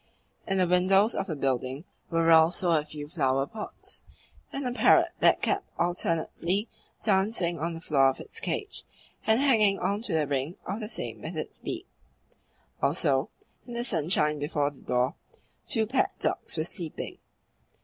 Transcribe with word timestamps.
In 0.47 0.57
the 0.57 0.65
windows 0.65 1.13
of 1.13 1.27
the 1.27 1.35
building 1.35 1.83
were 2.09 2.31
also 2.31 2.71
a 2.71 2.83
few 2.83 3.07
flower 3.07 3.45
pots 3.45 4.03
and 4.51 4.65
a 4.65 4.71
parrot 4.71 5.11
that 5.19 5.43
kept 5.43 5.69
alternately 5.77 6.67
dancing 7.03 7.59
on 7.59 7.75
the 7.75 7.81
floor 7.81 8.09
of 8.09 8.19
its 8.19 8.39
cage 8.39 8.83
and 9.27 9.39
hanging 9.39 9.77
on 9.77 10.01
to 10.01 10.13
the 10.15 10.25
ring 10.25 10.55
of 10.65 10.79
the 10.79 10.89
same 10.89 11.21
with 11.21 11.37
its 11.37 11.59
beak. 11.59 11.85
Also, 12.81 13.29
in 13.67 13.73
the 13.73 13.83
sunshine 13.83 14.39
before 14.39 14.71
the 14.71 14.81
door 14.81 15.13
two 15.67 15.85
pet 15.85 16.15
dogs 16.17 16.57
were 16.57 16.63
sleeping. 16.63 17.19